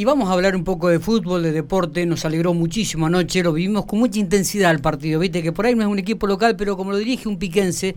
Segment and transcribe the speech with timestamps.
[0.00, 2.06] Y vamos a hablar un poco de fútbol, de deporte.
[2.06, 5.20] Nos alegró muchísimo anoche, lo vivimos con mucha intensidad el partido.
[5.20, 7.96] Viste que por ahí no es un equipo local, pero como lo dirige un piquense,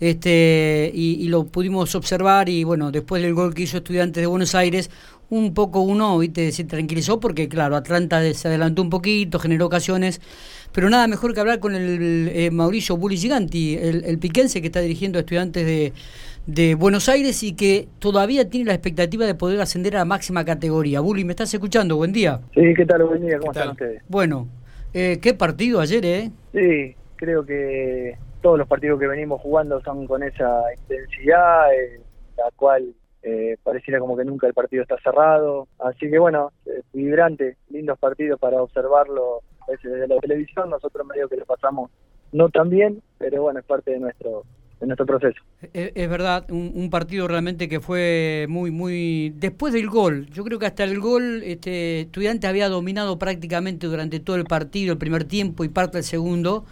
[0.00, 2.48] este, y, lo pudimos observar.
[2.48, 4.90] Y bueno, después del gol que hizo Estudiantes de Buenos Aires,
[5.30, 10.20] un poco uno, viste, se tranquilizó porque, claro, Atlanta se adelantó un poquito, generó ocasiones.
[10.72, 14.66] Pero nada mejor que hablar con el eh, Mauricio Bulli Giganti, el, el piquense que
[14.66, 15.92] está dirigiendo a Estudiantes de
[16.46, 20.44] de Buenos Aires y que todavía tiene la expectativa de poder ascender a la máxima
[20.44, 21.00] categoría.
[21.00, 21.96] Bully, ¿me estás escuchando?
[21.96, 22.40] Buen día.
[22.54, 23.04] Sí, ¿qué tal?
[23.04, 24.02] Buen día, ¿cómo están ustedes?
[24.08, 24.48] Bueno,
[24.92, 26.30] eh, ¿qué partido ayer, eh?
[26.52, 32.00] Sí, creo que todos los partidos que venimos jugando son con esa intensidad, eh,
[32.36, 35.66] la cual eh, pareciera como que nunca el partido está cerrado.
[35.78, 40.68] Así que bueno, eh, vibrante, lindos partidos para observarlo desde la televisión.
[40.68, 41.90] Nosotros medio que lo pasamos
[42.32, 44.42] no tan bien, pero bueno, es parte de nuestro
[44.80, 45.40] en nuestro proceso.
[45.72, 49.32] Es, verdad, un, partido realmente que fue muy, muy...
[49.36, 54.20] Después del gol, yo creo que hasta el gol este Estudiante había dominado prácticamente durante
[54.20, 56.64] todo el partido, el primer tiempo y parte del segundo.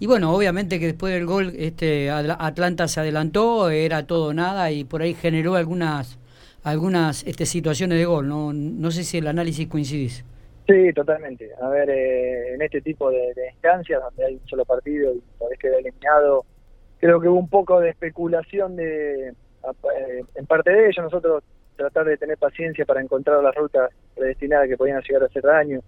[0.00, 4.84] Y bueno, obviamente que después del gol este Atlanta se adelantó, era todo nada y
[4.84, 6.18] por ahí generó algunas
[6.64, 8.28] algunas este, situaciones de gol.
[8.28, 10.24] No, no sé si el análisis coincidís.
[10.66, 11.50] Sí, totalmente.
[11.60, 15.58] A ver, eh, en este tipo de, instancias donde hay un solo partido y podés
[15.58, 16.44] quedar eliminado
[17.02, 21.42] creo que hubo un poco de especulación de eh, en parte de ello nosotros
[21.74, 25.80] tratar de tener paciencia para encontrar las rutas predestinadas que podían llegar a hacer daño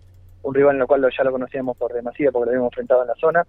[0.42, 3.08] un rival en lo cual ya lo conocíamos por demasiado porque lo habíamos enfrentado en
[3.08, 3.46] la zona.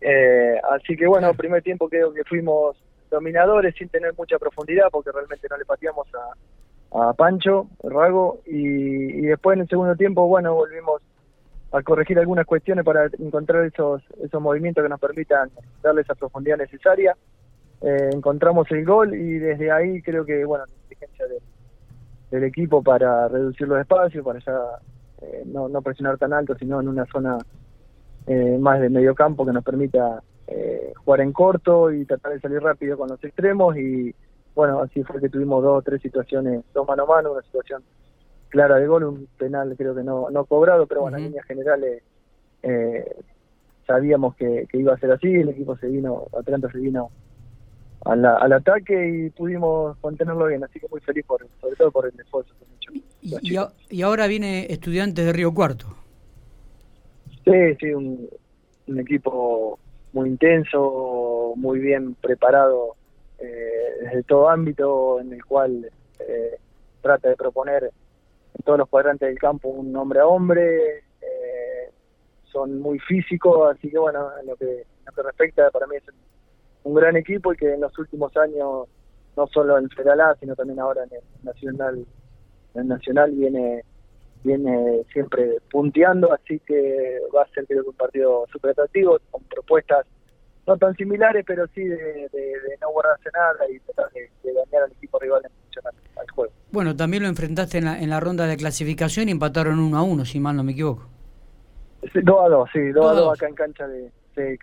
[0.00, 2.76] Eh, así que bueno primer tiempo creo que fuimos
[3.10, 9.18] dominadores sin tener mucha profundidad porque realmente no le pateamos a, a Pancho Rago y,
[9.18, 11.02] y después en el segundo tiempo bueno volvimos
[11.72, 15.50] a corregir algunas cuestiones para encontrar esos, esos movimientos que nos permitan
[15.82, 17.16] darle esa profundidad necesaria.
[17.82, 21.26] Eh, encontramos el gol y desde ahí creo que, bueno, la inteligencia
[22.30, 24.58] del equipo para reducir los espacios, para ya
[25.22, 27.38] eh, no, no presionar tan alto, sino en una zona
[28.26, 30.22] eh, más de medio campo que nos permita
[31.04, 34.12] jugar en corto y tratar de salir rápido con los extremos y
[34.52, 37.84] bueno, así fue que tuvimos dos o tres situaciones, dos mano a mano, una situación
[38.50, 42.02] clara de gol, un penal creo que no, no cobrado, pero bueno, en líneas generales
[42.62, 43.16] eh,
[43.86, 47.10] sabíamos que, iba a ser así, el equipo se vino, Atlanta se vino
[48.04, 52.06] al, al ataque y pudimos contenerlo bien, así que muy feliz por, sobre todo por
[52.06, 53.56] el esfuerzo que Y,
[53.88, 55.86] y, ahora viene Estudiantes de Río Cuarto.
[57.44, 58.28] Sí, sí, un,
[58.86, 59.78] un equipo
[60.12, 62.96] muy intenso, muy bien preparado
[63.38, 66.58] eh, desde todo ámbito en el cual eh,
[67.00, 67.90] trata de proponer
[68.62, 71.90] todos los cuadrantes del campo un hombre a hombre, eh,
[72.44, 74.84] son muy físicos, así que bueno, en lo que,
[75.16, 76.04] respecta para mí es
[76.84, 78.88] un gran equipo y que en los últimos años,
[79.36, 82.06] no solo en Federal sino también ahora en el Nacional,
[82.74, 83.84] en el Nacional viene
[84.42, 89.42] viene siempre punteando, así que va a ser creo que un partido súper atractivo, con
[89.44, 90.06] propuestas
[90.66, 92.28] no tan similares, pero sí de,
[92.80, 95.84] no guardarse nada y tratar de, de dañar al equipo rival en función
[96.16, 96.52] al, juego.
[96.70, 100.02] Bueno, también lo enfrentaste en la, en la ronda de clasificación y empataron 1 a
[100.02, 101.06] 1, si mal no me equivoco.
[102.14, 104.10] 2 a 2, sí, 2 a 2 acá en cancha de,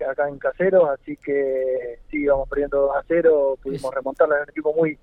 [0.09, 4.49] acá en Caseros, así que sí, vamos perdiendo 2 a 0, pudimos remontarla, es un
[4.49, 4.97] equipo muy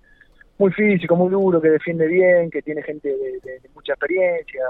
[0.56, 4.64] muy físico, muy duro, que defiende bien, que tiene gente de, mucha experiencia,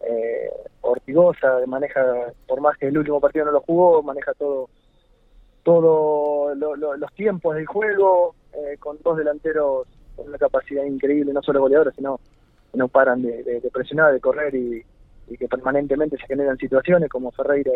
[0.00, 0.50] eh,
[0.80, 2.02] ortigosa, maneja,
[2.48, 4.68] por más que el último partido no lo jugó, maneja todo
[5.62, 11.60] todos los tiempos del juego, eh, con dos delanteros con una capacidad increíble, no solo
[11.60, 12.18] goleadores, sino
[12.72, 14.84] que no paran de, presionar, de correr y,
[15.36, 17.72] que permanentemente se generan situaciones como Ferreira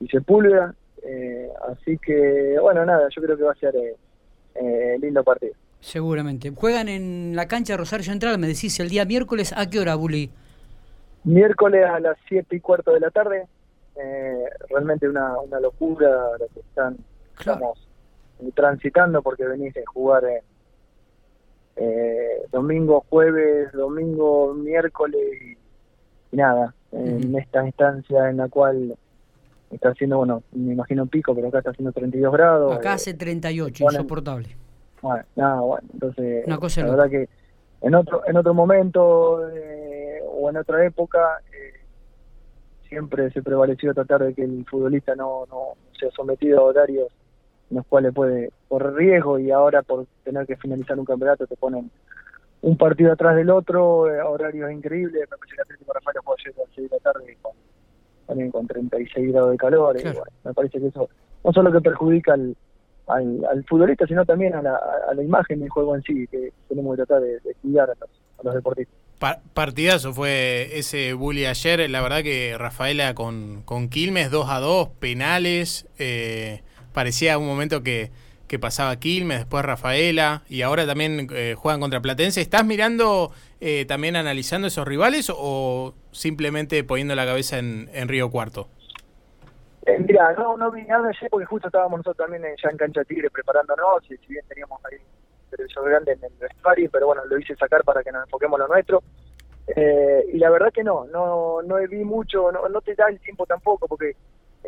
[0.00, 0.74] y, Sepúlveda.
[1.02, 3.96] Eh, así que, bueno, nada, yo creo que va a ser eh,
[4.54, 5.54] eh, lindo partido.
[5.80, 6.50] Seguramente.
[6.50, 10.30] Juegan en la cancha Rosario Central, me decís, el día miércoles, ¿a qué hora, Bully?
[11.24, 13.46] Miércoles a las siete y cuarto de la tarde
[13.98, 16.08] eh, realmente una, una locura
[16.38, 16.96] lo que están
[17.36, 17.78] estamos
[18.54, 20.22] transitando porque venís a jugar
[21.80, 25.20] eh, domingo, jueves, domingo, miércoles
[26.32, 28.96] y, nada, en esta instancia en la cual
[29.70, 32.76] está haciendo, bueno, me imagino pico, pero acá está haciendo 32 grados.
[32.76, 34.56] Acá hace 38, insoportable.
[35.02, 37.28] Bueno, nada, bueno, entonces la verdad que
[37.82, 41.74] en otro en otro momento eh, o en otra época eh,
[42.88, 47.12] siempre se prevaleció tratar de que el futbolista no, no sea sometido a horarios
[47.70, 51.56] en los cuales puede correr riesgo y ahora por tener que finalizar un campeonato te
[51.56, 51.90] ponen
[52.60, 56.54] un partido atrás del otro, eh, horarios increíbles, me parece que Atlético Rafael jugó ayer
[56.56, 57.52] a las 6 de la tarde con,
[58.26, 61.08] también con 36 grados de calor, y bueno, me parece que eso
[61.44, 62.56] no solo que perjudica al,
[63.08, 64.78] al, futbolista, sino también a la,
[65.08, 68.54] a la imagen del juego en sí, que tenemos que tratar de, cuidar a los
[68.54, 68.94] deportistas.
[69.54, 71.88] partidazo fue ese bully ayer.
[71.88, 75.86] La verdad que Rafaela con, con Quilmes 2 a 2, penales.
[75.98, 76.62] Eh,
[76.98, 78.10] parecía un momento que,
[78.48, 82.40] que, pasaba Quilmes, después Rafaela y ahora también eh, juegan contra Platense.
[82.40, 83.30] ¿Estás mirando,
[83.60, 88.66] eh, también analizando esos rivales o simplemente poniendo la cabeza en, en Río Cuarto?
[90.00, 93.30] mira, no, no vi nada ayer porque justo estábamos nosotros también ya en Cancha Tigre
[93.30, 94.98] preparándonos y si bien teníamos ahí
[95.50, 98.66] televisor grande en el vestuario, pero bueno, lo hice sacar para que nos enfoquemos lo
[98.66, 99.04] nuestro.
[99.68, 103.20] Eh, y la verdad que no, no no vi mucho, no, no te da el
[103.20, 104.16] tiempo tampoco, porque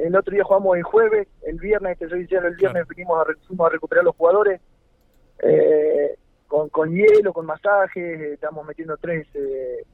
[0.06, 3.32] el otro día jugamos el jueves, el viernes, te estoy diciendo, el viernes vinimos a,
[3.47, 4.61] fuimos a recuperar los jugadores
[5.43, 6.17] eh,
[6.47, 9.85] con, con hielo, con masajes, estamos metiendo tres eh,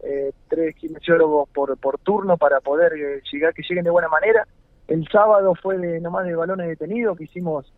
[0.00, 2.92] eh, tres kinesiólogos por, por turno para poder
[3.32, 4.46] llegar, que lleguen de buena manera.
[4.86, 7.72] El sábado fue de nomás de balones detenidos, que hicimos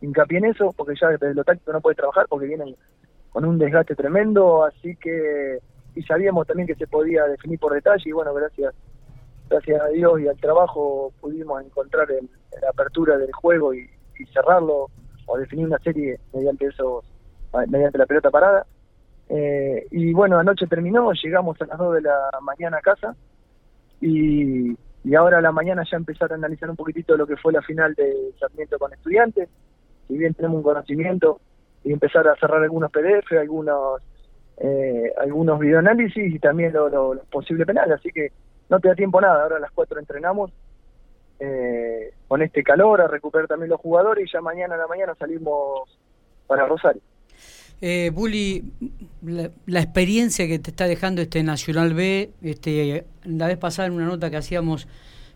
[0.00, 2.76] hincapié en eso, porque ya desde lo táctico no puede trabajar porque vienen
[3.30, 5.58] con un desgaste tremendo, así que
[5.94, 8.72] y sabíamos también que se podía definir por detalle y bueno, gracias
[9.48, 13.88] gracias a Dios y al trabajo pudimos encontrar la apertura del juego y,
[14.32, 14.88] cerrarlo
[15.26, 17.04] o definir una serie mediante esos
[17.68, 18.66] mediante la pelota parada.
[19.28, 23.14] Eh, y bueno, anoche terminó, llegamos a las 2 de la mañana a casa
[24.00, 27.52] y, y ahora a la mañana ya empezar a analizar un poquitito lo que fue
[27.52, 29.48] la final de Sarmiento con estudiantes
[30.08, 31.40] si bien tenemos un conocimiento,
[31.84, 34.02] y empezar a cerrar algunos PDF, algunos
[34.56, 38.00] eh, algunos videoanálisis y también los lo, posibles penales.
[38.00, 38.32] Así que
[38.68, 39.42] no te da tiempo nada.
[39.42, 40.50] Ahora a las 4 entrenamos
[41.40, 45.14] eh, con este calor, a recuperar también los jugadores y ya mañana a la mañana
[45.18, 45.88] salimos
[46.46, 47.00] para Rosario.
[47.80, 48.64] Eh, Bully,
[49.22, 54.06] la, experiencia que te está dejando este Nacional B, este, la vez pasada en una
[54.06, 54.88] nota que hacíamos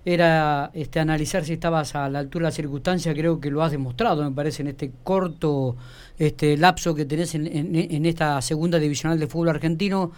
[0.04, 3.70] era este, analizar si estabas a la altura de la circunstancia, creo que lo has
[3.70, 5.76] demostrado, me parece, en este corto
[6.19, 10.12] este lapso que tenés en, en, esta segunda divisional de fútbol argentino.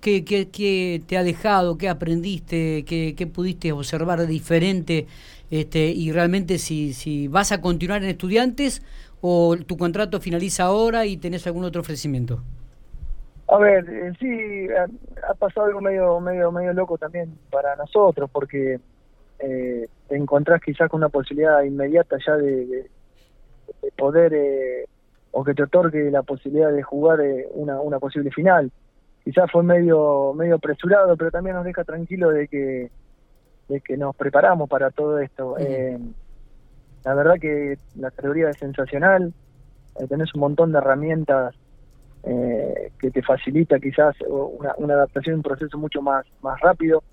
[0.00, 1.76] ¿Qué, qué, qué te ha dejado?
[1.76, 2.84] ¿Qué aprendiste?
[2.86, 5.06] ¿Qué, qué pudiste observar diferente?
[5.50, 8.82] Este, y realmente si, si vas a continuar en estudiantes
[9.20, 12.40] o tu contrato finaliza ahora y tenés algún otro ofrecimiento.
[13.48, 18.28] A ver, eh, sí, ha, ha pasado algo medio, medio, medio loco también para nosotros,
[18.32, 18.80] porque
[19.38, 22.88] eh, te encontrás quizás con una posibilidad inmediata ya de,
[23.96, 24.86] poder eh,
[25.32, 28.70] o que te otorgue la posibilidad de jugar eh, una, una posible final.
[29.24, 32.90] Quizás fue medio medio apresurado, pero también nos deja tranquilo de que
[33.68, 35.58] de que nos preparamos para todo esto.
[35.58, 35.98] Eh,
[37.04, 39.32] la verdad que la categoría es sensacional,
[40.08, 41.54] tenés un montón de herramientas
[42.22, 47.04] que te facilita quizás una, una adaptación, un proceso mucho más más rápido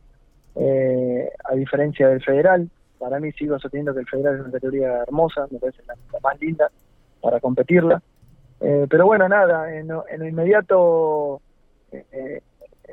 [0.55, 2.69] eh, a diferencia del federal.
[2.99, 6.39] Para mí sigo sosteniendo que el federal es una categoría hermosa, me parece la, más
[6.39, 6.69] linda
[7.21, 8.01] para competirla.
[8.61, 11.41] Eh, pero bueno, nada, en, en lo inmediato
[11.91, 12.41] eh,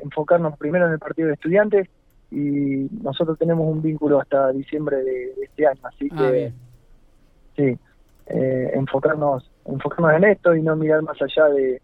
[0.02, 1.88] enfocarnos primero en el partido de estudiantes
[2.30, 6.52] y nosotros tenemos un vínculo hasta diciembre de, este año, así ah, que
[7.56, 7.78] sí,
[8.26, 11.82] enfocarnos enfocarnos en esto y no mirar más allá de,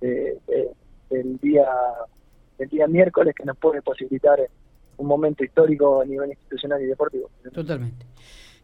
[0.00, 1.66] del día
[2.58, 4.38] del día miércoles que nos puede posibilitar
[5.00, 7.30] un momento histórico a nivel institucional y deportivo.
[7.52, 8.06] Totalmente.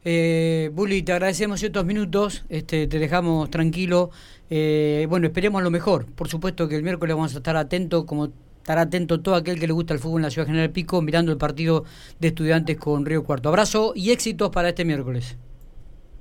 [0.04, 4.10] Eh, Bully, te agradecemos estos minutos, este, te dejamos tranquilo.
[4.48, 6.06] Eh, bueno, esperemos lo mejor.
[6.06, 8.28] Por supuesto que el miércoles vamos a estar atentos, como
[8.58, 11.32] estará atento todo aquel que le gusta el fútbol en la Ciudad General Pico, mirando
[11.32, 11.84] el partido
[12.20, 13.48] de estudiantes con Río Cuarto.
[13.48, 15.36] Abrazo y éxitos para este miércoles.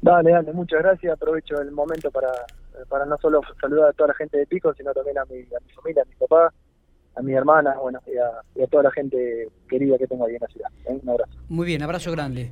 [0.01, 1.13] Dale, dale, muchas gracias.
[1.13, 2.32] Aprovecho el momento para,
[2.88, 5.60] para no solo saludar a toda la gente de Pico, sino también a mi, a
[5.66, 6.54] mi familia, a mi papá,
[7.15, 10.48] a mi hermana, bueno, y a, toda la gente querida que tengo ahí en la
[10.48, 10.69] ciudad.
[10.86, 11.00] ¿eh?
[11.01, 11.31] Un abrazo.
[11.50, 12.51] Muy bien, abrazo grande.